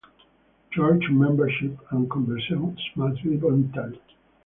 [0.71, 4.01] Church membership and conversions must be voluntary.